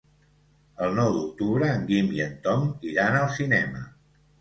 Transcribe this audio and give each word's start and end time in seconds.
El 0.85 0.95
nou 1.01 1.11
d'octubre 1.17 1.69
en 1.75 1.85
Guim 1.91 2.11
i 2.17 2.25
en 2.27 2.35
Tom 2.49 2.67
iran 2.95 3.23
al 3.23 3.33
cinema. 3.41 3.89